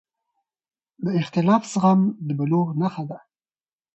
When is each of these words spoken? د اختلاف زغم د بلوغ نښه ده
د 1.03 1.05
اختلاف 1.21 1.63
زغم 1.73 2.01
د 2.27 2.29
بلوغ 2.39 2.67
نښه 2.81 3.03
ده 3.09 3.17